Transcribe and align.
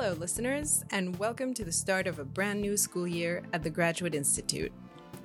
Hello, 0.00 0.12
listeners, 0.12 0.84
and 0.92 1.18
welcome 1.18 1.52
to 1.52 1.64
the 1.64 1.72
start 1.72 2.06
of 2.06 2.20
a 2.20 2.24
brand 2.24 2.60
new 2.60 2.76
school 2.76 3.04
year 3.04 3.42
at 3.52 3.64
the 3.64 3.68
Graduate 3.68 4.14
Institute. 4.14 4.70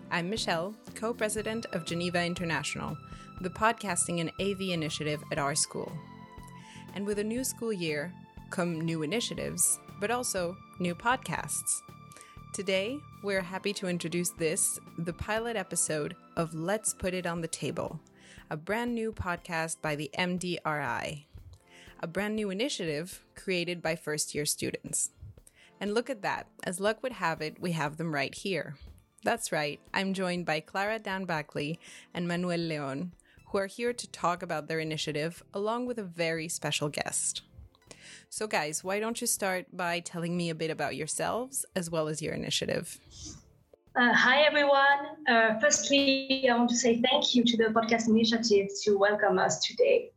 I'm 0.10 0.32
Michelle, 0.32 0.74
co 0.96 1.14
president 1.14 1.68
of 1.74 1.86
Geneva 1.86 2.26
International, 2.26 2.98
the 3.42 3.52
podcasting 3.52 4.20
and 4.20 4.32
AV 4.42 4.72
initiative 4.72 5.24
at 5.32 5.38
our 5.38 5.54
school. 5.54 5.92
And 6.96 7.06
with 7.06 7.20
a 7.20 7.24
new 7.24 7.44
school 7.44 7.72
year 7.72 8.12
come 8.50 8.82
new 8.82 9.04
initiatives, 9.04 9.80
but 10.02 10.10
also 10.10 10.58
new 10.80 10.96
podcasts. 10.96 11.82
Today, 12.52 12.98
we're 13.22 13.42
happy 13.42 13.74
to 13.74 13.88
introduce 13.88 14.32
this, 14.32 14.80
the 14.98 15.14
pilot 15.14 15.56
episode 15.56 16.16
of 16.36 16.56
Let's 16.56 16.96
Put 16.96 17.14
It 17.14 17.28
on 17.28 17.42
the 17.42 17.48
Table, 17.48 18.00
a 18.50 18.58
brand 18.58 18.96
new 18.96 19.12
podcast 19.12 19.84
by 19.84 19.96
the 19.96 20.10
MDRI, 20.18 21.26
a 22.04 22.08
brand 22.08 22.36
new 22.36 22.50
initiative 22.50 23.24
created 23.34 23.82
by 23.82 23.96
first 23.96 24.36
year 24.36 24.46
students. 24.46 25.12
And 25.80 25.94
look 25.94 26.10
at 26.10 26.22
that, 26.22 26.48
as 26.66 26.82
luck 26.82 27.02
would 27.02 27.14
have 27.14 27.42
it, 27.42 27.62
we 27.62 27.72
have 27.72 27.96
them 27.96 28.14
right 28.14 28.36
here. 28.36 28.76
That's 29.24 29.54
right, 29.54 29.80
I'm 29.94 30.14
joined 30.14 30.46
by 30.46 30.60
Clara 30.60 31.00
Dan 31.00 31.24
Backley 31.24 31.80
and 32.14 32.28
Manuel 32.28 32.60
Leon, 32.60 33.14
who 33.48 33.58
are 33.58 33.68
here 33.68 33.94
to 33.94 34.12
talk 34.12 34.44
about 34.44 34.68
their 34.68 34.82
initiative 34.82 35.44
along 35.54 35.86
with 35.86 35.98
a 35.98 36.04
very 36.04 36.50
special 36.50 36.90
guest. 36.90 37.44
So, 38.30 38.48
guys, 38.48 38.84
why 38.84 39.00
don't 39.00 39.22
you 39.22 39.28
start 39.28 39.68
by 39.72 40.02
telling 40.02 40.36
me 40.36 40.50
a 40.50 40.56
bit 40.56 40.72
about 40.72 40.98
yourselves 40.98 41.66
as 41.74 41.90
well 41.90 42.10
as 42.10 42.22
your 42.22 42.34
initiative? 42.34 43.00
Uh, 43.96 44.12
hi, 44.12 44.42
everyone. 44.42 45.24
Uh, 45.26 45.58
firstly, 45.62 46.50
I 46.50 46.58
want 46.58 46.70
to 46.72 46.76
say 46.76 47.02
thank 47.02 47.34
you 47.34 47.46
to 47.46 47.56
the 47.56 47.70
podcast 47.70 48.10
initiative 48.10 48.68
to 48.82 48.98
welcome 48.98 49.40
us 49.40 49.66
today. 49.66 50.12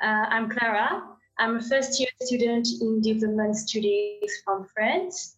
Uh, 0.00 0.24
I'm 0.30 0.48
Clara. 0.48 1.15
I'm 1.38 1.56
a 1.56 1.62
first 1.62 2.00
year 2.00 2.08
student 2.22 2.66
in 2.80 3.02
development 3.02 3.56
studies 3.56 4.32
from 4.42 4.66
France, 4.74 5.36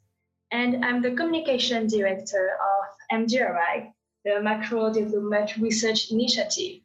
and 0.53 0.85
I'm 0.85 1.03
the 1.03 1.11
communication 1.11 1.89
director 1.89 2.57
of 2.71 3.19
MDRI, 3.21 3.93
the 4.25 4.41
Macro 4.41 4.93
Development 4.93 5.57
Research 5.57 6.13
Initiative. 6.13 6.83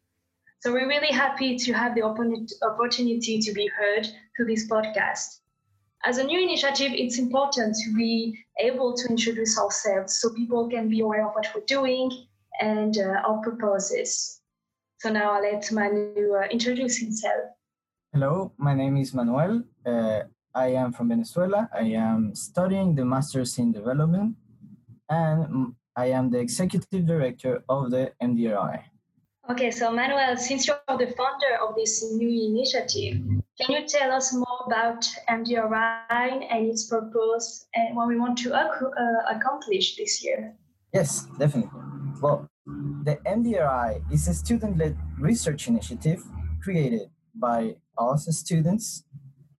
So 0.61 0.73
we're 0.73 0.87
really 0.87 1.13
happy 1.13 1.57
to 1.57 1.73
have 1.73 1.93
the 1.93 2.01
opportunity 2.01 3.39
to 3.39 3.53
be 3.53 3.67
heard 3.67 4.07
through 4.35 4.47
this 4.47 4.67
podcast. 4.67 5.41
As 6.05 6.17
a 6.17 6.23
new 6.23 6.41
initiative, 6.41 6.91
it's 6.95 7.19
important 7.19 7.75
to 7.85 7.93
be 7.93 8.35
able 8.59 8.95
to 8.95 9.09
introduce 9.09 9.59
ourselves 9.59 10.17
so 10.19 10.33
people 10.33 10.67
can 10.69 10.89
be 10.89 11.01
aware 11.01 11.27
of 11.27 11.35
what 11.35 11.51
we're 11.53 11.65
doing 11.67 12.09
and 12.59 12.97
uh, 12.97 13.21
our 13.27 13.41
purposes. 13.43 14.41
So 15.01 15.11
now 15.11 15.33
I'll 15.33 15.43
let 15.43 15.71
Manu 15.71 16.33
uh, 16.33 16.47
introduce 16.49 16.97
himself. 16.97 17.51
Hello, 18.13 18.51
my 18.59 18.75
name 18.75 18.97
is 18.97 19.11
Manuel. 19.15 19.63
Uh, 19.83 20.21
I 20.53 20.67
am 20.67 20.93
from 20.93 21.09
Venezuela. 21.09 21.67
I 21.73 21.97
am 21.97 22.35
studying 22.35 22.93
the 22.93 23.03
Masters 23.03 23.57
in 23.57 23.71
Development 23.71 24.35
and 25.09 25.73
I 25.95 26.11
am 26.11 26.29
the 26.29 26.37
Executive 26.37 27.07
Director 27.07 27.63
of 27.67 27.89
the 27.89 28.11
MDRI. 28.21 28.83
Okay, 29.49 29.71
so 29.71 29.91
Manuel, 29.91 30.37
since 30.37 30.67
you're 30.67 30.77
the 30.87 31.11
founder 31.17 31.57
of 31.67 31.73
this 31.75 32.05
new 32.13 32.29
initiative, 32.29 33.17
can 33.59 33.71
you 33.71 33.87
tell 33.87 34.11
us 34.11 34.31
more 34.31 34.61
about 34.67 35.03
MDRI 35.27 36.05
and 36.51 36.67
its 36.69 36.85
purpose 36.85 37.65
and 37.73 37.95
what 37.95 38.07
we 38.07 38.19
want 38.19 38.37
to 38.45 38.49
ac- 38.49 38.93
uh, 38.95 39.35
accomplish 39.35 39.95
this 39.97 40.23
year? 40.23 40.53
Yes, 40.93 41.25
definitely. 41.39 41.81
Well, 42.21 42.47
the 42.67 43.17
MDRI 43.25 44.03
is 44.13 44.27
a 44.27 44.35
student 44.35 44.77
led 44.77 44.95
research 45.17 45.67
initiative 45.67 46.23
created 46.61 47.09
by 47.35 47.75
us 47.97 48.27
students, 48.37 49.03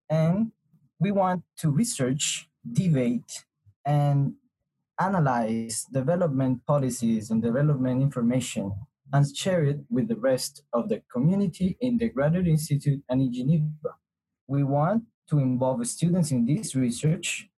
and 0.08 0.52
we 0.98 1.10
want 1.10 1.42
to 1.58 1.70
research, 1.70 2.48
debate, 2.72 3.44
and 3.84 4.34
analyze 5.00 5.86
development 5.92 6.64
policies 6.66 7.30
and 7.30 7.42
development 7.42 8.00
information 8.00 8.72
and 9.12 9.36
share 9.36 9.64
it 9.64 9.78
with 9.90 10.08
the 10.08 10.16
rest 10.16 10.62
of 10.72 10.88
the 10.88 11.02
community 11.12 11.76
in 11.80 11.98
the 11.98 12.08
Graduate 12.08 12.48
Institute 12.48 13.02
and 13.08 13.20
in 13.20 13.32
Geneva. 13.32 13.94
We 14.46 14.62
want 14.64 15.04
to 15.30 15.38
involve 15.38 15.86
students 15.86 16.30
in 16.30 16.46
this 16.46 16.74
research, 16.74 17.48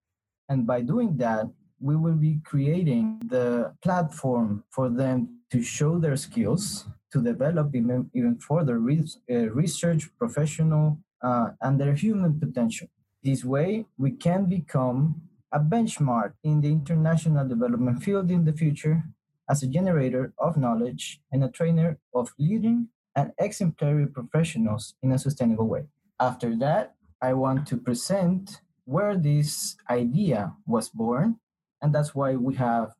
and 0.49 0.66
by 0.66 0.82
doing 0.82 1.16
that, 1.19 1.47
we 1.81 1.97
will 1.97 2.15
be 2.15 2.41
creating 2.44 3.21
the 3.28 3.75
platform 3.82 4.65
for 4.71 4.88
them 4.88 5.41
to 5.50 5.62
show 5.62 5.99
their 5.99 6.16
skills, 6.16 6.87
to 7.16 7.22
develop 7.22 7.75
even, 7.75 8.10
even 8.12 8.37
further 8.37 8.77
uh, 8.77 9.34
research, 9.62 10.10
professional, 10.19 10.99
uh, 11.22 11.49
and 11.62 11.81
their 11.81 11.94
human 11.94 12.38
potential. 12.38 12.88
This 13.22 13.43
way, 13.43 13.87
we 13.97 14.10
can 14.12 14.44
become 14.44 15.22
a 15.50 15.59
benchmark 15.59 16.32
in 16.44 16.60
the 16.60 16.71
international 16.71 17.49
development 17.49 18.03
field 18.03 18.31
in 18.31 18.44
the 18.44 18.53
future 18.53 19.03
as 19.49 19.62
a 19.62 19.66
generator 19.66 20.34
of 20.38 20.59
knowledge 20.59 21.21
and 21.32 21.43
a 21.43 21.49
trainer 21.49 21.99
of 22.12 22.34
leading 22.38 22.88
and 23.15 23.32
exemplary 23.38 24.06
professionals 24.06 24.94
in 25.03 25.12
a 25.12 25.19
sustainable 25.19 25.66
way. 25.66 25.84
After 26.21 26.55
that, 26.56 26.94
I 27.22 27.32
want 27.32 27.66
to 27.69 27.78
present 27.78 28.60
where 28.84 29.16
this 29.16 29.76
idea 29.88 30.53
was 30.66 30.91
born, 30.91 31.41
and 31.81 31.94
that's 31.94 32.15
why 32.15 32.37
we 32.37 32.56
have 32.56 32.93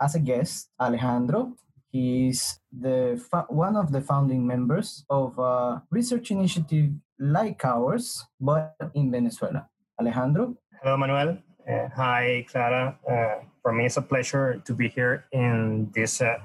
as 0.00 0.16
a 0.16 0.20
guest 0.20 0.68
Alejandro. 0.80 1.54
He's 1.92 2.58
the 2.72 3.20
one 3.48 3.76
of 3.76 3.92
the 3.92 4.00
founding 4.00 4.46
members 4.46 5.04
of 5.10 5.38
a 5.38 5.82
research 5.90 6.30
initiative 6.30 6.90
like 7.18 7.62
ours, 7.64 8.24
but 8.40 8.74
in 8.94 9.12
Venezuela. 9.12 9.68
Alejandro. 10.00 10.56
Hello, 10.82 10.96
Manuel. 10.96 11.36
Uh, 11.68 11.88
hi, 11.94 12.46
Clara. 12.50 12.98
Uh, 13.08 13.44
for 13.60 13.72
me, 13.72 13.84
it's 13.84 13.98
a 13.98 14.02
pleasure 14.02 14.62
to 14.64 14.74
be 14.74 14.88
here 14.88 15.26
in 15.32 15.90
this 15.94 16.22
uh, 16.22 16.38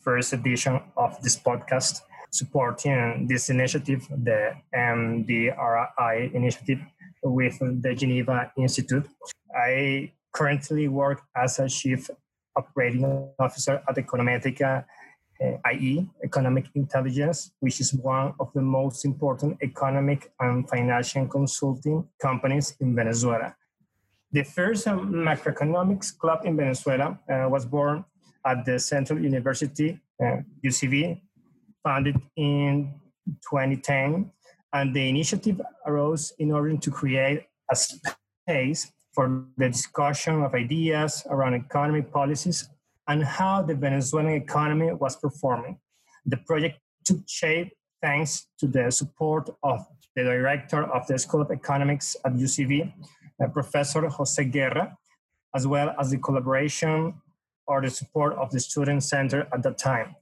first 0.00 0.32
edition 0.32 0.80
of 0.96 1.22
this 1.22 1.38
podcast, 1.38 2.02
supporting 2.30 3.28
this 3.28 3.48
initiative, 3.48 4.06
the 4.10 4.52
MDRI 4.74 6.34
initiative 6.34 6.80
with 7.22 7.58
the 7.60 7.94
Geneva 7.94 8.50
Institute. 8.58 9.06
I 9.54 10.12
currently 10.32 10.88
work 10.88 11.22
as 11.36 11.58
a 11.60 11.68
chief 11.68 12.10
operating 12.60 13.04
officer 13.38 13.74
at 13.88 13.96
Econometrica 13.96 14.84
uh, 15.42 15.70
IE, 15.72 16.06
Economic 16.22 16.66
Intelligence, 16.74 17.52
which 17.60 17.80
is 17.80 17.94
one 17.94 18.34
of 18.38 18.48
the 18.52 18.60
most 18.60 19.04
important 19.04 19.56
economic 19.62 20.30
and 20.40 20.68
financial 20.68 21.26
consulting 21.26 22.06
companies 22.20 22.76
in 22.80 22.94
Venezuela. 22.94 23.54
The 24.32 24.44
first 24.44 24.86
um, 24.86 25.12
macroeconomics 25.12 26.16
club 26.16 26.40
in 26.44 26.56
Venezuela 26.56 27.18
uh, 27.28 27.48
was 27.48 27.64
born 27.64 28.04
at 28.44 28.64
the 28.64 28.78
Central 28.78 29.18
University, 29.20 29.98
uh, 30.22 30.36
UCV, 30.64 31.20
founded 31.82 32.16
in 32.36 32.94
2010. 33.50 34.30
And 34.72 34.94
the 34.94 35.08
initiative 35.08 35.60
arose 35.86 36.32
in 36.38 36.52
order 36.52 36.76
to 36.76 36.90
create 36.90 37.46
a 37.70 37.76
space 37.76 38.92
for 39.14 39.44
the 39.56 39.68
discussion 39.68 40.42
of 40.42 40.54
ideas 40.54 41.22
around 41.28 41.54
economic 41.54 42.12
policies 42.12 42.68
and 43.08 43.24
how 43.24 43.62
the 43.62 43.74
Venezuelan 43.74 44.34
economy 44.34 44.92
was 44.92 45.16
performing. 45.16 45.78
The 46.26 46.36
project 46.36 46.78
took 47.04 47.18
shape 47.26 47.72
thanks 48.02 48.46
to 48.58 48.66
the 48.66 48.90
support 48.90 49.50
of 49.62 49.84
the 50.16 50.22
director 50.22 50.84
of 50.84 51.06
the 51.06 51.18
School 51.18 51.42
of 51.42 51.50
Economics 51.50 52.16
at 52.24 52.32
UCV, 52.34 52.92
uh, 53.42 53.48
Professor 53.48 54.06
Jose 54.08 54.44
Guerra, 54.44 54.96
as 55.54 55.66
well 55.66 55.94
as 55.98 56.10
the 56.10 56.18
collaboration 56.18 57.14
or 57.66 57.80
the 57.80 57.90
support 57.90 58.34
of 58.34 58.50
the 58.50 58.60
Student 58.60 59.02
Center 59.02 59.48
at 59.52 59.62
that 59.62 59.78
time. 59.78 60.14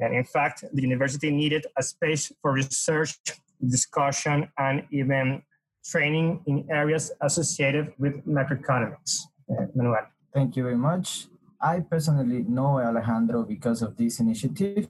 And 0.00 0.14
in 0.14 0.24
fact, 0.24 0.64
the 0.72 0.82
university 0.82 1.30
needed 1.30 1.66
a 1.76 1.82
space 1.82 2.32
for 2.40 2.52
research, 2.52 3.18
discussion, 3.66 4.48
and 4.58 4.84
even 4.90 5.42
training 5.84 6.40
in 6.46 6.66
areas 6.70 7.12
associated 7.20 7.92
with 7.98 8.24
macroeconomics. 8.26 9.22
Uh, 9.50 9.66
Manuel. 9.74 10.06
Thank 10.32 10.56
you 10.56 10.62
very 10.62 10.76
much. 10.76 11.26
I 11.60 11.80
personally 11.80 12.42
know 12.48 12.80
Alejandro 12.80 13.44
because 13.44 13.82
of 13.82 13.96
this 13.96 14.18
initiative. 14.20 14.88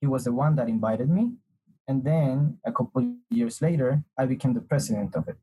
He 0.00 0.06
was 0.06 0.24
the 0.24 0.32
one 0.32 0.56
that 0.56 0.68
invited 0.68 1.08
me. 1.08 1.32
And 1.88 2.04
then 2.04 2.58
a 2.64 2.72
couple 2.72 3.16
years 3.30 3.60
later, 3.62 4.02
I 4.16 4.26
became 4.26 4.54
the 4.54 4.60
president 4.60 5.14
of 5.16 5.28
it. 5.28 5.36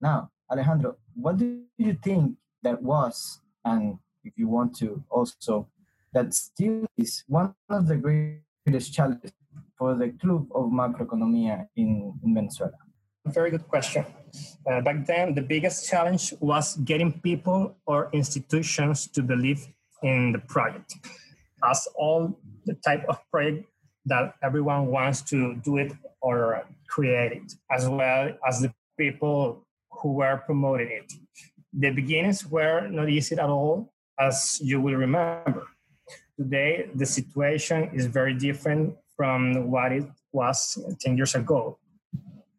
Now, 0.00 0.30
Alejandro, 0.50 0.96
what 1.14 1.36
do 1.36 1.62
you 1.78 1.96
think 2.02 2.36
that 2.62 2.82
was, 2.82 3.40
and 3.64 3.98
if 4.24 4.32
you 4.36 4.48
want 4.48 4.76
to 4.78 5.02
also, 5.10 5.68
that 6.12 6.34
still 6.34 6.86
is 6.96 7.24
one 7.28 7.54
of 7.70 7.86
the 7.86 7.96
greatest 7.96 8.92
challenges 8.92 9.32
for 9.78 9.94
the 9.94 10.10
Club 10.10 10.46
of 10.54 10.70
Macroeconomia 10.70 11.66
in, 11.76 12.18
in 12.24 12.34
Venezuela? 12.34 12.72
Very 13.26 13.50
good 13.50 13.68
question. 13.68 14.04
Uh, 14.66 14.80
back 14.80 15.06
then, 15.06 15.34
the 15.34 15.42
biggest 15.42 15.88
challenge 15.88 16.34
was 16.40 16.76
getting 16.76 17.20
people 17.20 17.76
or 17.86 18.10
institutions 18.12 19.06
to 19.08 19.22
believe 19.22 19.68
in 20.02 20.32
the 20.32 20.40
project. 20.40 20.94
As 21.62 21.86
all 21.94 22.36
the 22.66 22.74
type 22.74 23.04
of 23.08 23.18
project 23.30 23.68
that 24.06 24.34
everyone 24.42 24.86
wants 24.86 25.22
to 25.30 25.54
do 25.62 25.76
it 25.76 25.92
or 26.20 26.66
create 26.88 27.32
it, 27.32 27.54
as 27.70 27.88
well 27.88 28.32
as 28.46 28.60
the 28.60 28.74
people 28.98 29.64
who 29.90 30.14
were 30.14 30.42
promoting 30.44 30.90
it. 30.90 31.12
the 31.72 31.90
beginnings 31.90 32.44
were 32.44 32.88
not 32.88 33.08
easy 33.08 33.36
at 33.38 33.48
all, 33.48 33.92
as 34.18 34.60
you 34.60 34.80
will 34.80 34.94
remember. 34.94 35.64
Today, 36.36 36.90
the 36.94 37.06
situation 37.06 37.88
is 37.94 38.06
very 38.06 38.34
different 38.34 38.96
from 39.16 39.70
what 39.70 39.92
it 39.92 40.04
was 40.32 40.76
10 41.00 41.16
years 41.16 41.34
ago 41.34 41.78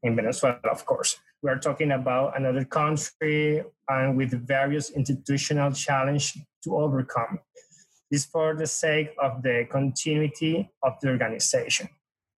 in 0.03 0.15
Venezuela, 0.15 0.59
of 0.71 0.85
course. 0.85 1.17
We 1.41 1.49
are 1.49 1.57
talking 1.57 1.91
about 1.91 2.37
another 2.37 2.65
country 2.65 3.63
and 3.89 4.17
with 4.17 4.31
various 4.47 4.91
institutional 4.91 5.71
challenge 5.71 6.37
to 6.63 6.77
overcome. 6.77 7.39
This 8.11 8.25
for 8.25 8.55
the 8.55 8.67
sake 8.67 9.09
of 9.21 9.41
the 9.41 9.65
continuity 9.71 10.69
of 10.83 10.93
the 11.01 11.09
organization. 11.09 11.89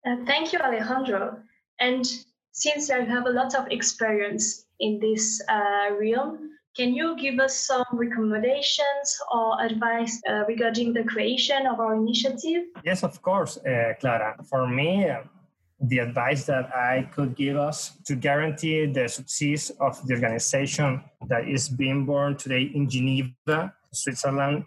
Uh, 0.07 0.17
thank 0.25 0.53
you, 0.53 0.59
Alejandro. 0.59 1.39
And 1.79 2.05
since 2.51 2.87
you 2.89 3.05
have 3.05 3.25
a 3.25 3.29
lot 3.29 3.53
of 3.55 3.67
experience 3.69 4.65
in 4.79 4.99
this 4.99 5.41
uh, 5.49 5.89
realm, 5.99 6.51
can 6.77 6.93
you 6.93 7.15
give 7.17 7.39
us 7.39 7.55
some 7.55 7.85
recommendations 7.93 9.17
or 9.33 9.61
advice 9.61 10.21
uh, 10.29 10.43
regarding 10.47 10.93
the 10.93 11.03
creation 11.03 11.65
of 11.67 11.79
our 11.79 11.95
initiative? 11.95 12.63
Yes, 12.83 13.03
of 13.03 13.21
course, 13.21 13.57
uh, 13.57 13.93
Clara. 13.99 14.35
For 14.49 14.67
me, 14.67 15.09
the 15.79 15.99
advice 15.99 16.45
that 16.45 16.73
I 16.75 17.09
could 17.13 17.35
give 17.35 17.57
us 17.57 17.97
to 18.05 18.15
guarantee 18.15 18.85
the 18.85 19.07
success 19.07 19.71
of 19.81 20.05
the 20.07 20.15
organization 20.15 21.03
that 21.27 21.47
is 21.47 21.67
being 21.67 22.05
born 22.05 22.37
today 22.37 22.71
in 22.73 22.89
Geneva, 22.89 23.73
Switzerland. 23.91 24.63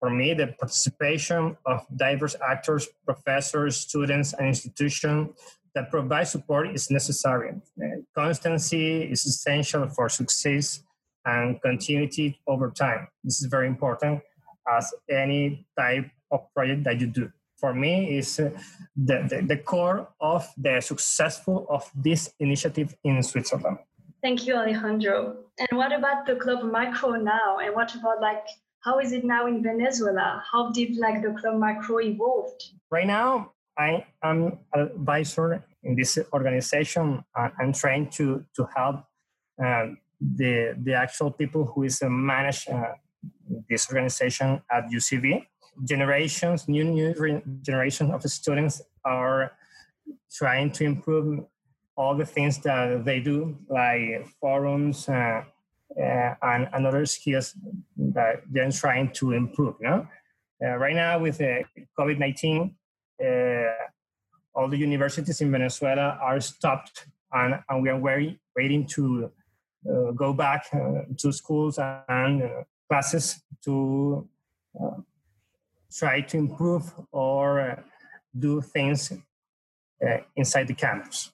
For 0.00 0.10
me, 0.10 0.34
the 0.34 0.48
participation 0.48 1.56
of 1.64 1.86
diverse 1.96 2.36
actors, 2.46 2.88
professors, 3.06 3.78
students, 3.78 4.34
and 4.34 4.48
institutions 4.48 5.30
that 5.74 5.90
provide 5.90 6.28
support 6.28 6.68
is 6.74 6.90
necessary. 6.90 7.54
Constancy 8.14 9.02
is 9.02 9.24
essential 9.24 9.88
for 9.88 10.08
success 10.08 10.82
and 11.24 11.60
continuity 11.62 12.38
over 12.46 12.70
time. 12.70 13.08
This 13.24 13.40
is 13.40 13.46
very 13.46 13.66
important 13.66 14.20
as 14.70 14.92
any 15.10 15.66
type 15.76 16.10
of 16.30 16.40
project 16.54 16.84
that 16.84 17.00
you 17.00 17.06
do. 17.06 17.32
For 17.64 17.72
me, 17.72 18.18
is 18.18 18.38
uh, 18.38 18.50
the, 18.94 19.24
the, 19.26 19.40
the 19.40 19.56
core 19.56 20.08
of 20.20 20.46
the 20.58 20.82
successful 20.82 21.64
of 21.70 21.90
this 21.94 22.30
initiative 22.38 22.94
in 23.04 23.22
Switzerland. 23.22 23.78
Thank 24.22 24.46
you, 24.46 24.54
Alejandro. 24.54 25.36
And 25.58 25.78
what 25.78 25.90
about 25.90 26.26
the 26.26 26.36
Club 26.36 26.62
Micro 26.70 27.12
now? 27.12 27.56
And 27.64 27.74
what 27.74 27.94
about 27.94 28.20
like 28.20 28.44
how 28.80 28.98
is 28.98 29.12
it 29.12 29.24
now 29.24 29.46
in 29.46 29.62
Venezuela? 29.62 30.44
How 30.44 30.72
did 30.72 30.98
like 30.98 31.22
the 31.22 31.32
Club 31.40 31.56
Micro 31.56 32.00
evolved? 32.00 32.60
Right 32.90 33.06
now, 33.06 33.52
I 33.78 34.04
am 34.22 34.58
advisor 34.74 35.64
in 35.84 35.96
this 35.96 36.18
organization. 36.34 37.24
I'm 37.34 37.72
trying 37.72 38.10
to 38.20 38.44
to 38.56 38.68
help 38.76 38.96
um, 39.56 39.96
the 40.20 40.76
the 40.84 40.92
actual 40.92 41.30
people 41.30 41.64
who 41.64 41.84
is 41.84 42.02
uh, 42.02 42.10
manage 42.10 42.68
uh, 42.68 42.92
this 43.70 43.88
organization 43.88 44.60
at 44.70 44.84
UCV. 44.92 45.46
Generations, 45.82 46.68
new 46.68 46.84
new 46.84 47.42
generation 47.62 48.12
of 48.12 48.22
students 48.22 48.80
are 49.04 49.52
trying 50.32 50.70
to 50.70 50.84
improve 50.84 51.44
all 51.96 52.16
the 52.16 52.24
things 52.24 52.58
that 52.58 53.04
they 53.04 53.20
do, 53.20 53.56
like 53.68 54.26
forums 54.40 55.08
uh, 55.08 55.42
uh, 56.00 56.34
and, 56.42 56.68
and 56.72 56.86
other 56.86 57.06
skills 57.06 57.54
that 57.96 58.42
they're 58.52 58.70
trying 58.70 59.10
to 59.12 59.32
improve. 59.32 59.74
No, 59.80 60.06
uh, 60.64 60.76
right 60.76 60.94
now 60.94 61.18
with 61.18 61.40
uh, 61.40 61.64
COVID 61.98 62.18
nineteen, 62.18 62.76
all 64.54 64.68
the 64.68 64.78
universities 64.78 65.40
in 65.40 65.50
Venezuela 65.50 66.18
are 66.22 66.40
stopped, 66.40 67.06
and, 67.32 67.58
and 67.68 67.82
we 67.82 67.88
are 67.88 68.00
very, 68.00 68.38
waiting 68.56 68.86
to 68.86 69.30
uh, 69.90 70.12
go 70.12 70.32
back 70.32 70.66
uh, 70.72 71.02
to 71.18 71.32
schools 71.32 71.78
and 72.08 72.42
uh, 72.42 72.62
classes 72.88 73.42
to 73.64 74.28
try 75.96 76.20
to 76.20 76.36
improve 76.36 76.92
or 77.12 77.84
do 78.38 78.60
things 78.60 79.12
inside 80.36 80.68
the 80.68 80.74
campus. 80.74 81.30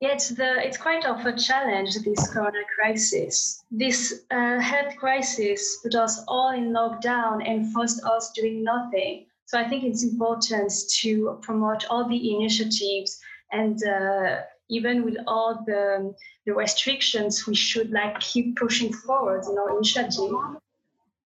Yeah, 0.00 0.12
it's 0.12 0.28
the 0.30 0.66
it's 0.66 0.76
quite 0.76 1.06
of 1.06 1.24
a 1.24 1.36
challenge 1.36 1.94
this 2.04 2.28
corona 2.32 2.64
crisis. 2.76 3.64
This 3.70 4.24
uh, 4.30 4.60
health 4.60 4.96
crisis 4.96 5.78
put 5.82 5.94
us 5.94 6.22
all 6.28 6.50
in 6.50 6.72
lockdown 6.72 7.48
and 7.48 7.72
forced 7.72 8.04
us 8.04 8.30
doing 8.32 8.62
nothing. 8.62 9.26
So 9.46 9.58
I 9.58 9.68
think 9.68 9.84
it's 9.84 10.04
important 10.04 10.72
to 11.00 11.38
promote 11.42 11.84
all 11.90 12.08
the 12.08 12.34
initiatives 12.34 13.20
and 13.52 13.78
uh, 13.86 14.42
even 14.68 15.04
with 15.04 15.16
all 15.26 15.62
the, 15.66 16.14
the 16.46 16.54
restrictions, 16.54 17.46
we 17.46 17.54
should 17.54 17.90
like 17.90 18.18
keep 18.20 18.56
pushing 18.56 18.92
forward 18.92 19.44
in 19.44 19.56
our 19.58 19.76
initiative. 19.76 20.32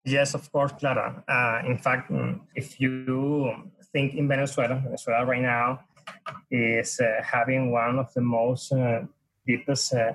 Yes, 0.06 0.34
of 0.34 0.50
course, 0.52 0.70
Clara. 0.78 1.24
Uh, 1.26 1.66
in 1.68 1.78
fact, 1.78 2.12
mm, 2.12 2.38
if 2.54 2.80
you 2.80 3.50
think 3.92 4.14
in 4.14 4.28
Venezuela, 4.28 4.76
Venezuela 4.76 5.26
right 5.26 5.42
now 5.42 5.80
is 6.48 7.00
uh, 7.00 7.20
having 7.24 7.72
one 7.72 7.98
of 7.98 8.14
the 8.14 8.20
most 8.20 8.70
uh, 8.72 9.02
deepest 9.44 9.92
uh, 9.94 10.12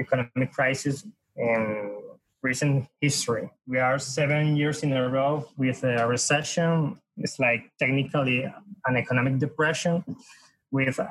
economic 0.00 0.52
crises 0.52 1.06
in 1.36 2.02
recent 2.42 2.88
history. 3.00 3.48
We 3.68 3.78
are 3.78 4.00
seven 4.00 4.56
years 4.56 4.82
in 4.82 4.92
a 4.92 5.08
row 5.08 5.46
with 5.56 5.84
a 5.84 6.08
recession. 6.08 6.98
It's 7.16 7.38
like 7.38 7.70
technically 7.78 8.42
an 8.86 8.96
economic 8.96 9.38
depression 9.38 10.02
with 10.72 10.98
uh, 10.98 11.06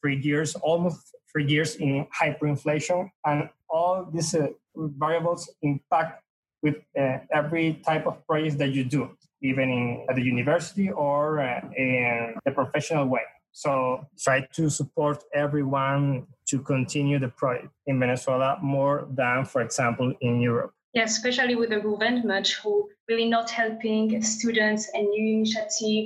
three 0.00 0.18
years, 0.18 0.56
almost 0.56 1.14
three 1.30 1.46
years 1.46 1.76
in 1.76 2.06
hyperinflation, 2.10 3.08
and 3.24 3.48
all 3.70 4.08
these 4.12 4.34
uh, 4.34 4.48
variables 4.74 5.48
impact 5.62 6.25
with 6.66 6.78
uh, 6.98 7.18
every 7.40 7.80
type 7.86 8.04
of 8.10 8.14
project 8.26 8.58
that 8.58 8.70
you 8.76 8.84
do, 8.96 9.02
even 9.40 9.66
in 9.78 10.06
at 10.08 10.14
the 10.18 10.26
university 10.34 10.88
or 10.90 11.20
uh, 11.40 11.60
in 11.76 12.34
the 12.44 12.52
professional 12.60 13.06
way. 13.14 13.26
So 13.52 13.72
try 14.24 14.38
to 14.58 14.68
support 14.68 15.18
everyone 15.44 16.26
to 16.50 16.56
continue 16.74 17.18
the 17.18 17.32
project 17.40 17.72
in 17.86 17.94
Venezuela 18.04 18.58
more 18.76 18.96
than, 19.20 19.44
for 19.52 19.60
example, 19.62 20.08
in 20.20 20.34
Europe. 20.40 20.72
Yeah, 20.96 21.04
especially 21.04 21.54
with 21.60 21.70
the 21.70 21.80
government 21.80 22.48
who 22.58 22.72
really 23.08 23.28
not 23.36 23.48
helping 23.50 24.22
students 24.22 24.82
and 24.94 25.04
new 25.14 25.26
initiative 25.38 26.04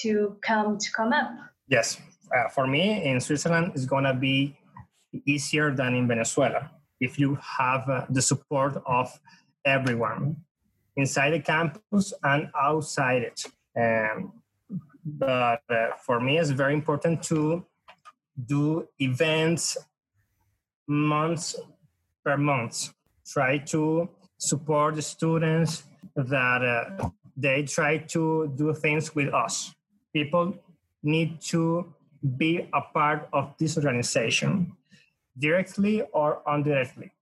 to 0.00 0.10
come 0.48 0.78
to 0.84 0.88
come 0.98 1.12
up. 1.20 1.30
Yes, 1.76 1.86
uh, 2.34 2.48
for 2.56 2.66
me 2.66 2.84
in 3.08 3.20
Switzerland, 3.20 3.66
it's 3.74 3.88
gonna 3.94 4.16
be 4.28 4.56
easier 5.34 5.68
than 5.78 5.94
in 5.94 6.04
Venezuela 6.08 6.62
if 7.00 7.18
you 7.18 7.38
have 7.58 7.82
uh, 7.88 8.06
the 8.16 8.22
support 8.22 8.74
of 8.86 9.06
everyone 9.66 10.36
inside 10.96 11.30
the 11.30 11.40
campus 11.40 12.14
and 12.22 12.48
outside 12.58 13.22
it. 13.22 13.44
Um, 13.76 14.32
but 15.04 15.62
uh, 15.68 15.88
for 16.04 16.20
me, 16.20 16.38
it's 16.38 16.50
very 16.50 16.72
important 16.72 17.22
to 17.24 17.64
do 18.46 18.88
events 18.98 19.76
months 20.88 21.56
per 22.24 22.36
month. 22.36 22.92
Try 23.26 23.58
to 23.58 24.08
support 24.38 24.94
the 24.96 25.02
students 25.02 25.84
that 26.14 26.62
uh, 26.62 27.10
they 27.36 27.64
try 27.64 27.98
to 27.98 28.52
do 28.56 28.72
things 28.72 29.14
with 29.14 29.32
us. 29.34 29.74
People 30.12 30.54
need 31.02 31.40
to 31.40 31.92
be 32.36 32.68
a 32.72 32.80
part 32.80 33.28
of 33.32 33.54
this 33.58 33.76
organization 33.76 34.72
directly 35.38 36.02
or 36.12 36.42
indirectly. 36.48 37.12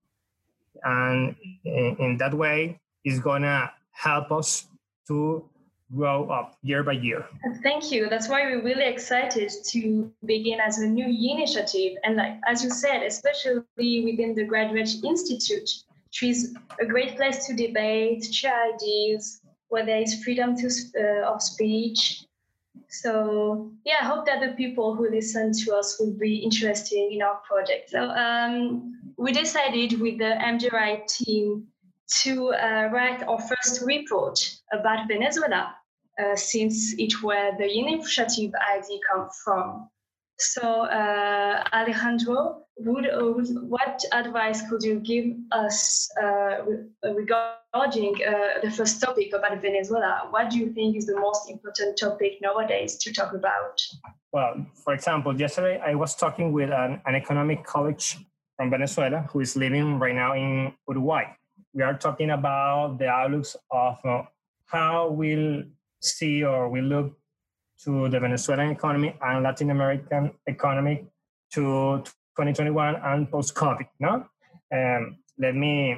And 0.85 1.35
in, 1.65 2.17
that 2.19 2.33
way, 2.33 2.79
it's 3.03 3.19
gonna 3.19 3.71
help 3.91 4.31
us 4.31 4.67
to 5.07 5.49
grow 5.95 6.29
up 6.29 6.57
year 6.63 6.83
by 6.83 6.93
year. 6.93 7.25
Thank 7.61 7.91
you. 7.91 8.07
That's 8.09 8.27
why 8.27 8.43
we're 8.43 8.63
really 8.63 8.85
excited 8.85 9.51
to 9.71 10.11
begin 10.25 10.59
as 10.59 10.79
a 10.79 10.87
new 10.87 11.05
initiative. 11.05 11.97
And 12.03 12.15
like 12.15 12.39
as 12.47 12.63
you 12.63 12.69
said, 12.69 13.03
especially 13.03 13.61
within 13.77 14.35
the 14.35 14.45
Graduate 14.45 14.89
Institute, 15.03 15.69
which 16.05 16.23
is 16.23 16.55
a 16.79 16.85
great 16.85 17.15
place 17.17 17.45
to 17.47 17.55
debate, 17.55 18.33
share 18.33 18.73
ideas, 18.73 19.41
where 19.69 19.85
there 19.85 20.01
is 20.01 20.23
freedom 20.23 20.55
to, 20.55 20.67
uh, 20.99 21.31
of 21.31 21.41
speech, 21.41 22.25
so 22.89 23.71
yeah, 23.85 23.95
I 24.01 24.05
hope 24.05 24.25
that 24.25 24.39
the 24.39 24.53
people 24.55 24.95
who 24.95 25.09
listen 25.09 25.51
to 25.51 25.75
us 25.75 25.97
will 25.99 26.13
be 26.13 26.37
interested 26.37 27.11
in 27.11 27.21
our 27.21 27.41
project. 27.47 27.89
So 27.89 28.09
um, 28.09 28.94
we 29.17 29.31
decided 29.31 29.99
with 29.99 30.17
the 30.17 30.35
MDRI 30.41 31.07
team 31.07 31.67
to 32.23 32.53
uh, 32.53 32.89
write 32.91 33.23
our 33.23 33.39
first 33.39 33.81
report 33.83 34.37
about 34.71 35.07
Venezuela, 35.07 35.75
uh, 36.19 36.35
since 36.35 36.93
it 36.97 37.23
where 37.23 37.57
the 37.57 37.69
initiative 37.69 38.51
idea 38.71 38.99
come 39.11 39.29
from. 39.43 39.89
So 40.37 40.61
uh, 40.61 41.63
Alejandro, 41.73 42.63
would, 42.77 43.09
uh, 43.09 43.21
what 43.63 44.03
advice 44.11 44.67
could 44.69 44.83
you 44.83 44.99
give 44.99 45.33
us 45.51 46.09
uh, 46.21 46.57
regarding 47.03 48.15
uh, 48.27 48.59
the 48.61 48.69
first 48.69 49.01
topic 49.01 49.31
about 49.33 49.61
Venezuela? 49.61 50.27
What 50.29 50.49
do 50.49 50.59
you 50.59 50.73
think 50.73 50.97
is 50.97 51.05
the 51.05 51.17
most 51.17 51.49
important 51.49 51.97
topic 51.97 52.39
nowadays 52.41 52.97
to 52.97 53.13
talk 53.13 53.33
about? 53.33 53.81
Well, 54.33 54.65
for 54.83 54.93
example, 54.93 55.39
yesterday 55.39 55.79
I 55.79 55.95
was 55.95 56.15
talking 56.15 56.51
with 56.51 56.69
an, 56.69 57.01
an 57.05 57.15
economic 57.15 57.63
college 57.63 58.17
from 58.55 58.69
Venezuela 58.69 59.27
who 59.29 59.41
is 59.41 59.55
living 59.55 59.99
right 59.99 60.15
now 60.15 60.33
in 60.33 60.73
Uruguay. 60.87 61.25
We 61.73 61.83
are 61.83 61.97
talking 61.97 62.31
about 62.31 62.97
the 62.99 63.07
outlooks 63.07 63.55
of 63.71 63.97
uh, 64.05 64.23
how 64.65 65.09
we'll 65.09 65.63
see 66.01 66.43
or 66.43 66.69
we 66.69 66.81
look 66.81 67.17
to 67.83 68.07
the 68.09 68.19
Venezuelan 68.19 68.71
economy 68.71 69.15
and 69.21 69.43
Latin 69.43 69.71
American 69.71 70.31
economy 70.47 71.07
to 71.51 72.01
2021 72.37 72.95
and 72.95 73.29
post-COVID. 73.29 73.87
No, 73.99 74.25
um, 74.73 75.17
let 75.37 75.55
me 75.55 75.97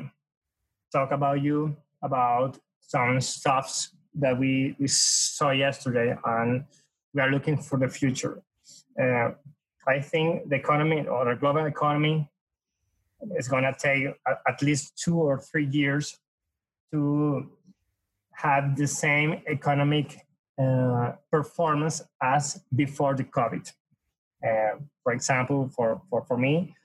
talk 0.91 1.11
about 1.11 1.41
you 1.41 1.75
about 2.01 2.57
some 2.79 3.21
stuffs 3.21 3.89
that 4.15 4.37
we, 4.37 4.75
we 4.79 4.87
saw 4.87 5.51
yesterday 5.51 6.15
and 6.25 6.65
we 7.13 7.21
are 7.21 7.29
looking 7.29 7.57
for 7.57 7.77
the 7.77 7.87
future. 7.87 8.41
Uh, 8.99 9.31
I 9.87 9.99
think 10.01 10.49
the 10.49 10.55
economy 10.55 11.07
or 11.07 11.25
the 11.25 11.35
global 11.39 11.65
economy 11.65 12.29
is 13.37 13.47
going 13.47 13.63
to 13.63 13.75
take 13.77 14.07
at 14.47 14.61
least 14.61 14.97
two 14.97 15.17
or 15.17 15.39
three 15.39 15.65
years 15.65 16.17
to 16.91 17.49
have 18.33 18.75
the 18.75 18.87
same 18.87 19.41
economic 19.47 20.25
uh, 20.61 21.13
performance 21.31 22.01
as 22.21 22.61
before 22.75 23.15
the 23.15 23.23
COVID. 23.23 23.71
Uh, 24.43 24.79
for 25.03 25.13
example, 25.13 25.69
for, 25.75 26.01
for, 26.09 26.23
for 26.25 26.37
me, 26.37 26.75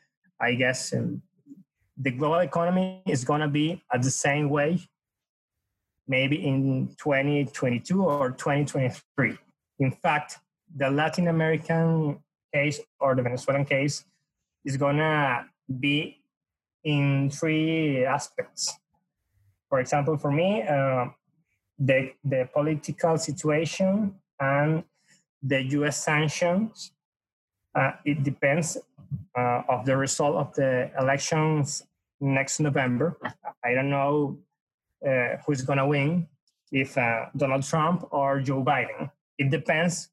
I 0.40 0.54
guess 0.54 0.92
um, 0.94 1.22
the 1.96 2.10
global 2.10 2.38
economy 2.38 3.02
is 3.06 3.24
going 3.24 3.42
to 3.42 3.48
be 3.48 3.82
at 3.92 4.02
the 4.02 4.10
same 4.10 4.48
way 4.48 4.80
maybe 6.08 6.44
in 6.46 6.88
2022 6.98 8.04
or 8.04 8.30
2023. 8.32 9.38
In 9.78 9.90
fact, 9.90 10.38
the 10.76 10.90
Latin 10.90 11.28
American 11.28 12.18
case 12.52 12.80
or 13.00 13.14
the 13.14 13.22
Venezuelan 13.22 13.64
case 13.64 14.04
is 14.64 14.76
going 14.76 14.96
to 14.96 15.44
be 15.80 16.21
in 16.84 17.30
three 17.30 18.04
aspects. 18.04 18.78
For 19.68 19.80
example, 19.80 20.16
for 20.16 20.30
me, 20.30 20.62
uh, 20.62 21.06
the, 21.78 22.12
the 22.24 22.48
political 22.52 23.18
situation 23.18 24.14
and 24.38 24.84
the 25.42 25.62
US 25.80 26.04
sanctions, 26.04 26.92
uh, 27.74 27.92
it 28.04 28.22
depends 28.22 28.76
uh, 29.36 29.62
of 29.68 29.84
the 29.86 29.96
result 29.96 30.36
of 30.36 30.54
the 30.54 30.90
elections 30.98 31.84
next 32.20 32.60
November. 32.60 33.18
I 33.64 33.74
don't 33.74 33.90
know 33.90 34.38
uh, 35.06 35.36
who's 35.46 35.62
to 35.78 35.86
win, 35.86 36.28
if 36.70 36.96
uh, 36.96 37.26
Donald 37.36 37.64
Trump 37.64 38.06
or 38.10 38.40
Joe 38.40 38.62
Biden. 38.62 39.10
It 39.38 39.50
depends 39.50 40.08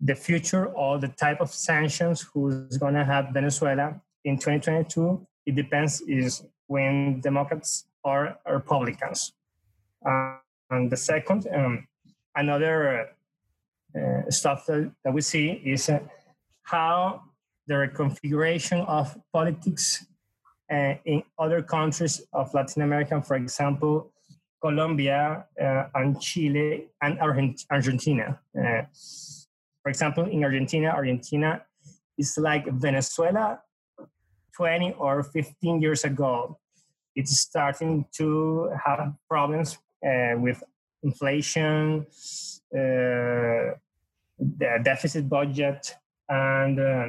the 0.00 0.14
future 0.14 0.66
or 0.66 0.98
the 0.98 1.08
type 1.08 1.40
of 1.40 1.52
sanctions 1.52 2.22
who's 2.32 2.78
to 2.94 3.04
have 3.04 3.30
Venezuela 3.32 4.00
in 4.24 4.36
2022. 4.36 5.26
It 5.48 5.54
depends 5.54 6.02
is 6.02 6.44
when 6.66 7.22
Democrats 7.22 7.86
or 8.04 8.36
Republicans. 8.46 9.32
Uh, 10.04 10.36
and 10.70 10.92
the 10.92 10.96
second, 10.96 11.48
um, 11.54 11.88
another 12.36 13.08
uh, 13.96 14.30
stuff 14.30 14.66
that, 14.66 14.92
that, 15.02 15.14
we 15.14 15.22
see 15.22 15.62
is 15.64 15.88
uh, 15.88 16.00
how 16.64 17.22
the 17.66 17.74
reconfiguration 17.74 18.86
of 18.86 19.16
politics 19.32 20.04
uh, 20.70 20.94
in 21.06 21.22
other 21.38 21.62
countries 21.62 22.20
of 22.34 22.52
Latin 22.52 22.82
America, 22.82 23.22
for 23.22 23.36
example, 23.36 24.12
Colombia 24.60 25.46
uh, 25.58 25.84
and 25.94 26.20
Chile 26.20 26.88
and 27.00 27.18
Argentina. 27.70 28.38
Uh, 28.54 28.82
for 29.82 29.88
example, 29.88 30.24
in 30.26 30.44
Argentina, 30.44 30.88
Argentina 30.88 31.62
is 32.18 32.36
like 32.36 32.70
Venezuela 32.72 33.60
20 34.58 34.94
or 34.98 35.22
15 35.22 35.80
years 35.80 36.04
ago. 36.04 36.58
It's 37.14 37.38
starting 37.38 38.04
to 38.14 38.70
have 38.84 39.14
problems 39.28 39.78
uh, 40.04 40.34
with 40.36 40.62
inflation, 41.04 42.06
uh, 42.74 43.78
the 44.38 44.80
deficit 44.82 45.28
budget, 45.28 45.94
and 46.28 46.78
uh, 46.78 47.08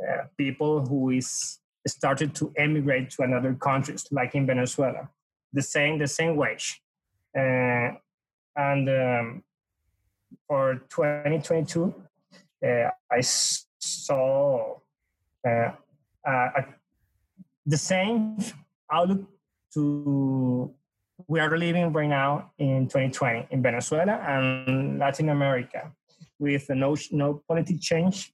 uh, 0.00 0.24
people 0.38 0.86
who 0.86 1.10
is 1.10 1.58
started 1.86 2.34
to 2.36 2.52
emigrate 2.56 3.10
to 3.10 3.22
another 3.22 3.54
countries, 3.54 4.06
like 4.10 4.34
in 4.34 4.46
Venezuela 4.46 5.10
the 5.52 5.62
same 5.62 5.98
the 5.98 6.08
same 6.08 6.34
wage, 6.36 6.82
uh, 7.36 7.90
and 8.56 8.88
um, 8.88 9.42
for 10.48 10.82
2022, 10.88 11.94
uh, 12.64 12.90
I 13.10 13.20
saw 13.20 14.78
the 17.66 17.76
same 17.76 18.38
outlook 18.90 19.28
to 19.72 20.70
we 21.28 21.40
are 21.40 21.56
living 21.56 21.92
right 21.92 22.08
now 22.08 22.50
in 22.58 22.86
2020 22.88 23.48
in 23.50 23.62
Venezuela 23.62 24.14
and 24.26 24.98
Latin 24.98 25.28
America 25.28 25.92
with 26.38 26.68
no 26.70 26.96
no 27.12 27.42
political 27.46 27.78
change 27.80 28.32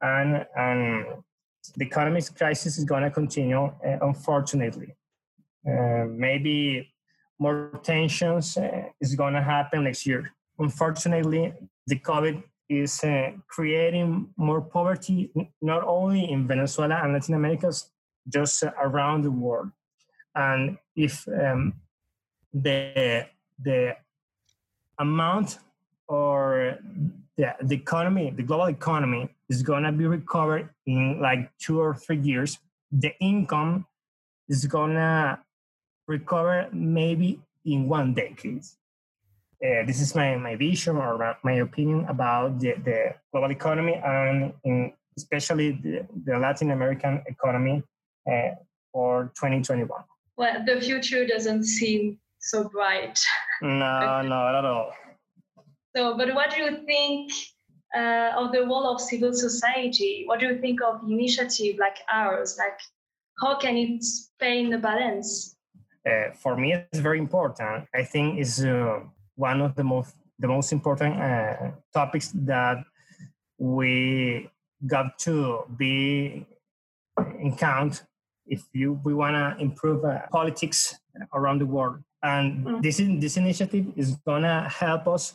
and 0.00 0.46
and 0.56 1.06
the 1.76 1.84
economic 1.84 2.24
crisis 2.36 2.78
is 2.78 2.84
going 2.84 3.02
to 3.02 3.10
continue 3.10 3.64
uh, 3.64 3.98
unfortunately 4.02 4.94
uh, 5.68 6.04
maybe 6.08 6.92
more 7.38 7.80
tensions 7.82 8.56
uh, 8.56 8.84
is 9.00 9.14
going 9.14 9.34
to 9.34 9.42
happen 9.42 9.84
next 9.84 10.06
year. 10.06 10.32
Unfortunately, 10.58 11.52
the 11.86 11.98
COVID 11.98 12.42
is 12.68 13.02
uh, 13.04 13.32
creating 13.48 14.28
more 14.36 14.60
poverty, 14.60 15.30
not 15.60 15.84
only 15.84 16.30
in 16.30 16.46
Venezuela 16.46 17.00
and 17.02 17.12
Latin 17.12 17.34
America, 17.34 17.72
just 18.28 18.62
around 18.80 19.22
the 19.22 19.30
world. 19.30 19.70
And 20.34 20.78
if 20.96 21.26
um, 21.28 21.74
the 22.52 23.26
the 23.62 23.96
amount 24.98 25.58
or 26.08 26.78
the, 27.36 27.54
the 27.62 27.74
economy, 27.74 28.30
the 28.30 28.42
global 28.42 28.66
economy 28.66 29.28
is 29.48 29.62
to 29.84 29.92
be 29.92 30.06
recovered 30.06 30.68
in 30.86 31.20
like 31.20 31.50
two 31.58 31.80
or 31.80 31.94
three 31.94 32.18
years, 32.18 32.58
the 32.90 33.12
income 33.20 33.86
is 34.48 34.66
to 34.96 35.38
recover 36.06 36.68
maybe 36.72 37.40
in 37.64 37.88
one 37.88 38.14
decade. 38.14 38.64
Uh, 39.64 39.86
this 39.86 40.00
is 40.00 40.14
my, 40.14 40.36
my 40.36 40.56
vision 40.56 40.96
or 40.96 41.36
my 41.44 41.52
opinion 41.52 42.04
about 42.08 42.58
the, 42.58 42.74
the 42.84 43.14
global 43.32 43.50
economy 43.50 43.94
and 44.04 44.52
in 44.64 44.92
especially 45.16 45.72
the, 45.82 46.06
the 46.24 46.36
Latin 46.38 46.70
American 46.70 47.22
economy 47.26 47.82
uh, 48.30 48.50
for 48.92 49.30
2021. 49.36 49.88
Well, 50.36 50.64
the 50.66 50.80
future 50.80 51.26
doesn't 51.26 51.64
seem 51.64 52.18
so 52.40 52.68
bright. 52.68 53.20
No, 53.62 54.22
not 54.22 54.56
at 54.56 54.64
all. 54.64 54.90
So, 55.94 56.16
but 56.16 56.34
what 56.34 56.50
do 56.50 56.62
you 56.62 56.84
think 56.84 57.30
uh, 57.96 58.32
of 58.36 58.50
the 58.50 58.66
role 58.66 58.92
of 58.92 59.00
civil 59.00 59.32
society? 59.32 60.24
What 60.26 60.40
do 60.40 60.46
you 60.46 60.58
think 60.60 60.82
of 60.82 61.00
initiative 61.08 61.76
like 61.78 61.98
ours? 62.12 62.56
Like, 62.58 62.80
how 63.40 63.56
can 63.58 63.76
it 63.76 64.04
play 64.40 64.58
in 64.58 64.70
the 64.70 64.78
balance? 64.78 65.54
uh, 66.06 66.32
for 66.34 66.56
me 66.56 66.72
it's 66.72 66.98
very 66.98 67.18
important. 67.18 67.86
I 67.94 68.04
think 68.04 68.38
is 68.38 68.64
uh, 68.64 69.00
one 69.42 69.60
of 69.60 69.74
the 69.74 69.84
most 69.92 70.14
the 70.38 70.48
most 70.48 70.72
important 70.72 71.12
uh, 71.20 71.70
topics 71.92 72.32
that 72.34 72.78
we 73.58 74.48
got 74.86 75.18
to 75.18 75.64
be 75.76 76.46
in 77.44 77.50
count 77.56 78.02
if 78.46 78.62
you 78.72 79.00
we 79.04 79.12
want 79.14 79.34
to 79.34 79.46
improve 79.62 80.04
uh, 80.04 80.20
politics 80.30 80.78
around 81.34 81.58
the 81.60 81.66
world. 81.66 81.98
And 82.22 82.66
mm. 82.66 82.82
this 82.82 82.96
this 83.24 83.36
initiative 83.36 83.86
is 83.96 84.08
gonna 84.26 84.68
help 84.68 85.06
us 85.06 85.34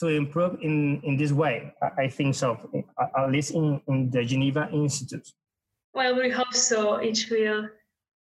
to 0.00 0.06
improve 0.08 0.52
in 0.62 1.00
in 1.02 1.16
this 1.16 1.32
way. 1.32 1.72
I, 2.04 2.08
think 2.08 2.34
so, 2.34 2.48
at 3.16 3.30
least 3.30 3.50
in, 3.52 3.80
in 3.88 4.10
the 4.10 4.22
Geneva 4.24 4.68
Institute. 4.72 5.28
Well, 5.94 6.12
we 6.20 6.28
hope 6.28 6.52
so. 6.52 6.96
It 6.96 7.18
will 7.30 7.68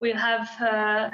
will 0.00 0.16
have 0.16 0.48
uh, 0.60 1.10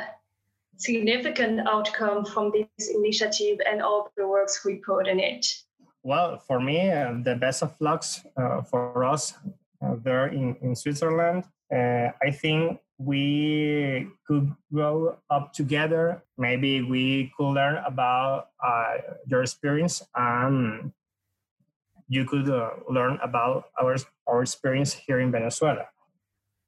significant 0.77 1.67
outcome 1.67 2.25
from 2.25 2.53
this 2.53 2.89
initiative 2.89 3.59
and 3.69 3.83
all 3.83 4.11
the 4.17 4.27
works 4.27 4.65
we 4.65 4.77
put 4.77 5.07
in 5.07 5.21
it? 5.21 5.47
Well, 6.03 6.39
for 6.39 6.61
me, 6.61 6.91
uh, 6.91 7.15
the 7.23 7.35
best 7.35 7.63
of 7.63 7.75
lucks 7.81 8.27
uh, 8.37 8.63
for 8.63 9.05
us 9.05 9.35
uh, 9.83 9.97
there 10.03 10.29
in, 10.29 10.57
in 10.61 10.77
Switzerland. 10.77 11.45
Uh, 11.73 12.11
I 12.23 12.31
think 12.31 12.79
we 12.99 14.07
could 14.27 14.53
grow 14.73 15.17
up 15.31 15.53
together. 15.53 16.23
Maybe 16.39 16.83
we 16.83 17.33
could 17.37 17.53
learn 17.53 17.83
about 17.87 18.49
uh, 18.65 18.95
your 19.27 19.43
experience 19.43 20.03
and 20.15 20.93
you 22.09 22.25
could 22.25 22.49
uh, 22.49 22.71
learn 22.89 23.19
about 23.23 23.65
our, 23.81 23.97
our 24.27 24.43
experience 24.43 24.93
here 24.93 25.21
in 25.21 25.33
Venezuela. 25.33 25.87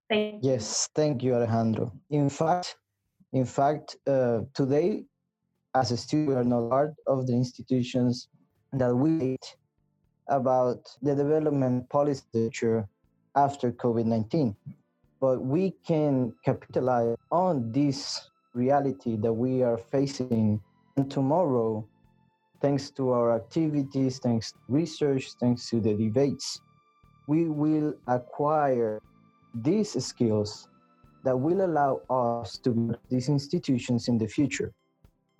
Thank 0.09 0.43
yes, 0.43 0.89
thank 0.95 1.23
you, 1.23 1.35
Alejandro. 1.35 1.93
In 2.11 2.29
fact, 2.29 2.77
in 3.37 3.45
fact, 3.45 3.97
uh, 4.07 4.40
today, 4.55 5.05
as 5.75 5.90
a 5.90 5.97
student, 5.97 6.28
we 6.28 6.35
are 6.35 6.45
not 6.45 6.71
part 6.71 6.95
of 7.07 7.26
the 7.26 7.35
institutions 7.35 8.28
that 8.73 8.95
we 8.95 9.37
about 10.28 10.81
the 11.02 11.14
development 11.14 11.88
policy 11.90 12.25
future 12.33 12.88
after 13.37 13.71
COVID 13.71 14.07
19. 14.07 14.57
but 15.21 15.38
we 15.40 15.64
can 15.87 16.33
capitalize 16.45 17.16
on 17.31 17.73
this 17.73 17.99
reality 18.55 19.16
that 19.16 19.33
we 19.33 19.62
are 19.62 19.78
facing 19.78 20.61
and 20.97 21.11
tomorrow 21.11 21.87
thanks 22.61 22.90
to 22.90 23.02
our 23.16 23.28
activities 23.40 24.19
thanks 24.19 24.52
to 24.52 24.59
research 24.69 25.25
thanks 25.40 25.71
to 25.71 25.81
the 25.81 25.95
debates 25.95 26.61
we 27.28 27.49
will 27.49 27.95
acquire 28.19 29.00
these 29.55 29.90
skills 30.05 30.69
that 31.26 31.37
will 31.37 31.62
allow 31.64 32.00
us 32.09 32.56
to 32.59 32.71
build 32.71 32.99
these 33.11 33.28
institutions 33.28 34.06
in 34.06 34.16
the 34.16 34.28
future 34.28 34.73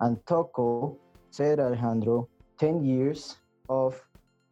and 0.01 0.13
tackle 0.27 0.99
said 1.31 1.61
alejandro 1.61 2.27
10 2.59 2.83
years 2.83 3.37
of 3.69 3.91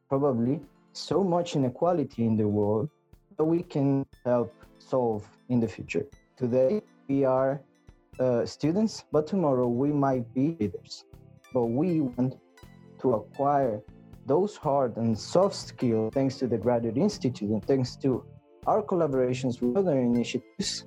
probably 0.07 0.61
so 0.93 1.23
much 1.23 1.57
inequality 1.57 2.25
in 2.25 2.37
the 2.37 2.47
world 2.47 2.89
that 3.37 3.43
we 3.43 3.61
can 3.63 4.05
help 4.23 4.53
solve 4.79 5.27
in 5.49 5.59
the 5.59 5.67
future. 5.67 6.05
Today, 6.37 6.81
we 7.09 7.25
are 7.25 7.61
uh, 8.19 8.45
students, 8.45 9.03
but 9.11 9.27
tomorrow 9.27 9.67
we 9.67 9.91
might 9.91 10.33
be 10.33 10.55
leaders. 10.59 11.03
But 11.53 11.65
we 11.65 11.99
want 12.01 12.35
to 13.01 13.13
acquire 13.13 13.81
those 14.25 14.55
hard 14.55 14.95
and 14.95 15.17
soft 15.17 15.55
skills 15.55 16.13
thanks 16.13 16.37
to 16.37 16.47
the 16.47 16.57
Graduate 16.57 16.97
Institute 16.97 17.49
and 17.49 17.63
thanks 17.65 17.97
to 17.97 18.23
our 18.67 18.81
collaborations 18.81 19.61
with 19.61 19.75
other 19.77 19.99
initiatives, 19.99 20.83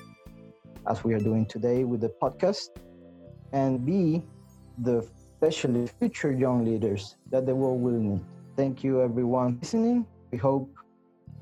as 0.88 1.04
we 1.04 1.14
are 1.14 1.21
doing 1.21 1.45
today 1.47 1.85
with 1.85 2.00
the 2.00 2.12
podcast, 2.21 2.71
and 3.52 3.85
be 3.85 4.23
the 4.78 5.07
especially 5.40 5.87
future 5.99 6.33
young 6.33 6.64
leaders 6.64 7.16
that 7.30 7.47
the 7.47 7.54
world 7.54 7.80
will 7.80 7.92
need. 7.92 8.21
Thank 8.57 8.83
you, 8.83 9.02
everyone, 9.02 9.59
listening. 9.61 10.07
We 10.33 10.38
hope 10.38 10.68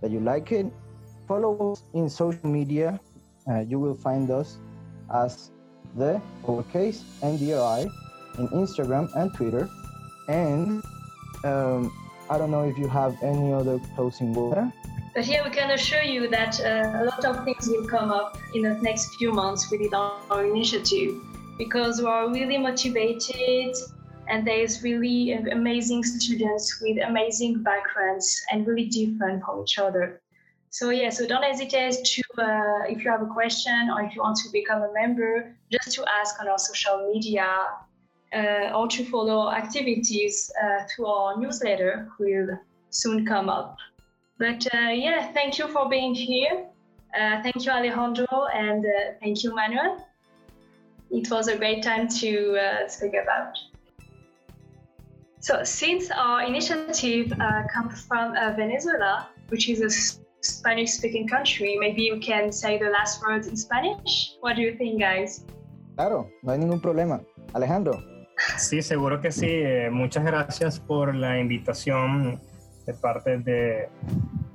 that 0.03 0.11
you 0.11 0.21
like 0.21 0.53
it. 0.53 0.67
Follow 1.27 1.73
us 1.73 1.83
in 1.95 2.09
social 2.09 2.47
media. 2.47 3.01
Uh, 3.49 3.61
you 3.61 3.79
will 3.79 3.95
find 3.95 4.31
us 4.31 4.59
as 5.15 5.51
the 5.97 6.21
lowercase 6.45 7.03
MDRI 7.23 7.89
in 8.39 8.49
Instagram 8.49 9.09
and 9.17 9.33
Twitter. 9.35 9.69
And 10.29 10.83
um, 11.45 11.93
I 12.29 12.39
don't 12.39 12.51
know 12.51 12.69
if 12.69 12.77
you 12.77 12.89
have 12.89 13.17
any 13.23 13.53
other 13.53 13.81
closing 13.95 14.35
word. 14.35 14.73
But 15.17 15.25
here 15.25 15.43
we 15.43 15.49
can 15.49 15.71
assure 15.71 16.03
you 16.03 16.29
that 16.29 16.61
uh, 16.61 17.03
a 17.03 17.05
lot 17.07 17.25
of 17.25 17.43
things 17.47 17.67
will 17.69 17.89
come 17.89 18.11
up 18.11 18.37
in 18.53 18.61
the 18.61 18.75
next 18.83 19.15
few 19.15 19.33
months 19.33 19.71
within 19.71 19.95
our 19.95 20.45
initiative 20.45 21.15
because 21.57 22.03
we 22.03 22.07
are 22.07 22.31
really 22.31 22.59
motivated 22.59 23.75
and 24.29 24.47
there's 24.47 24.83
really 24.83 25.33
amazing 25.33 26.05
students 26.05 26.83
with 26.83 26.99
amazing 27.03 27.63
backgrounds 27.63 28.45
and 28.53 28.67
really 28.67 28.89
different 28.89 29.43
from 29.43 29.63
each 29.63 29.79
other. 29.79 30.21
So 30.69 30.91
yeah, 30.91 31.09
so 31.09 31.27
don't 31.27 31.45
hesitate 31.45 31.97
to, 32.05 32.23
uh, 32.37 32.83
if 32.87 33.03
you 33.03 33.11
have 33.11 33.23
a 33.23 33.33
question 33.33 33.89
or 33.89 34.03
if 34.03 34.15
you 34.15 34.21
want 34.21 34.37
to 34.45 34.51
become 34.53 34.83
a 34.83 34.93
member, 34.93 35.57
just 35.73 35.97
to 35.97 36.05
ask 36.21 36.39
on 36.43 36.49
our 36.49 36.59
social 36.59 37.11
media 37.11 37.49
uh, 38.35 38.77
or 38.77 38.87
to 38.89 39.05
follow 39.07 39.51
activities 39.51 40.53
uh, 40.63 40.85
through 40.95 41.07
our 41.07 41.41
newsletter 41.41 42.07
will 42.19 42.59
soon 42.91 43.25
come 43.25 43.49
up. 43.49 43.79
But 44.39 44.67
uh, 44.75 44.91
yeah, 44.93 45.33
thank 45.33 45.59
you 45.59 45.69
for 45.69 45.89
being 45.89 46.15
here. 46.15 46.67
Uh, 47.19 47.43
thank 47.43 47.65
you, 47.65 47.73
Alejandro, 47.73 48.47
and 48.53 48.85
uh, 48.85 49.13
thank 49.21 49.43
you, 49.43 49.55
Manuel 49.55 50.07
it 51.11 51.31
was 51.31 51.49
a 51.49 51.57
great 51.57 51.83
time 51.83 52.09
to 52.09 52.57
uh, 52.59 52.89
speak 52.89 53.15
about. 53.15 53.57
So, 55.41 55.63
since 55.63 56.11
our 56.11 56.43
initiative 56.43 57.33
uh, 57.33 57.63
comes 57.73 58.03
from 58.03 58.35
uh, 58.37 58.53
Venezuela, 58.57 59.29
which 59.49 59.69
is 59.69 59.81
a 59.81 59.91
Spanish 60.41 60.93
speaking 60.93 61.29
country, 61.29 61.77
maybe 61.79 62.03
you 62.03 62.19
can 62.19 62.51
say 62.53 62.79
the 62.79 62.91
last 62.91 63.23
words 63.23 63.47
in 63.47 63.57
Spanish. 63.57 64.35
What 64.41 64.57
do 64.57 64.63
you 64.63 64.77
think, 64.77 65.01
guys? 65.01 65.45
Claro, 65.97 66.29
no 66.43 66.53
hay 66.53 66.59
ningún 66.59 66.81
problema. 66.81 67.21
Alejandro. 67.55 68.03
Sí, 68.59 68.83
seguro 68.83 69.21
que 69.21 69.31
sí. 69.31 69.49
Eh, 69.49 69.89
muchas 69.91 70.25
gracias 70.25 70.81
por 70.81 71.15
la 71.15 71.39
invitación 71.39 72.41
de 72.85 72.93
parte 72.93 73.39
de, 73.39 73.89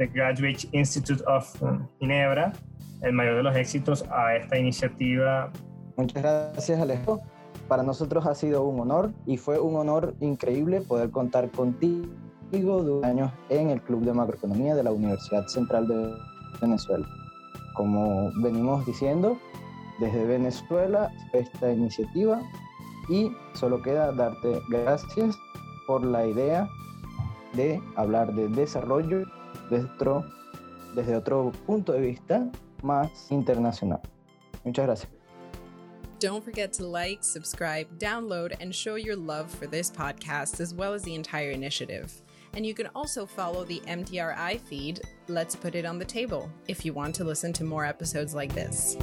de 0.01 0.07
Graduate 0.07 0.67
Institute 0.71 1.23
of 1.27 1.55
Ginebra. 1.99 2.53
El 3.01 3.13
mayor 3.13 3.35
de 3.35 3.43
los 3.43 3.55
éxitos 3.55 4.03
a 4.09 4.35
esta 4.35 4.57
iniciativa 4.57 5.51
Muchas 5.95 6.23
gracias, 6.23 6.79
Alejo. 6.79 7.21
Para 7.67 7.83
nosotros 7.83 8.25
ha 8.25 8.33
sido 8.33 8.63
un 8.63 8.79
honor 8.79 9.11
y 9.27 9.37
fue 9.37 9.59
un 9.59 9.75
honor 9.75 10.15
increíble 10.19 10.81
poder 10.81 11.11
contar 11.11 11.51
contigo 11.51 12.07
dos 12.51 13.03
años 13.03 13.31
en 13.49 13.69
el 13.69 13.81
Club 13.81 14.03
de 14.03 14.13
Macroeconomía 14.13 14.73
de 14.73 14.83
la 14.83 14.91
Universidad 14.91 15.45
Central 15.47 15.87
de 15.87 16.15
Venezuela. 16.59 17.07
Como 17.75 18.31
venimos 18.41 18.83
diciendo, 18.85 19.37
desde 19.99 20.25
Venezuela 20.25 21.11
esta 21.33 21.71
iniciativa 21.71 22.41
y 23.07 23.31
solo 23.53 23.81
queda 23.83 24.11
darte 24.13 24.61
gracias 24.69 25.37
por 25.85 26.03
la 26.03 26.25
idea 26.25 26.67
de 27.53 27.79
hablar 27.95 28.33
de 28.33 28.47
desarrollo 28.49 29.23
desde 29.69 31.15
otro 31.15 31.51
punto 31.65 31.93
de 31.93 32.01
vista 32.01 32.51
más 32.81 33.09
internacional. 33.29 34.01
Muchas 34.63 34.85
gracias. 34.85 35.11
Don't 36.19 36.43
forget 36.43 36.71
to 36.73 36.85
like, 36.85 37.23
subscribe, 37.23 37.87
download, 37.97 38.55
and 38.61 38.75
show 38.75 38.95
your 38.95 39.15
love 39.15 39.49
for 39.49 39.65
this 39.65 39.89
podcast 39.89 40.59
as 40.59 40.71
well 40.71 40.93
as 40.93 41.01
the 41.01 41.15
entire 41.15 41.49
initiative. 41.49 42.21
And 42.53 42.63
you 42.65 42.75
can 42.75 42.87
also 42.93 43.25
follow 43.25 43.63
the 43.63 43.79
MDRI 43.87 44.59
feed, 44.59 45.01
Let's 45.27 45.55
Put 45.55 45.73
It 45.73 45.85
on 45.85 45.97
the 45.97 46.05
Table, 46.05 46.51
if 46.67 46.85
you 46.85 46.93
want 46.93 47.15
to 47.15 47.23
listen 47.23 47.53
to 47.53 47.63
more 47.63 47.85
episodes 47.85 48.35
like 48.35 48.53
this. 48.53 48.97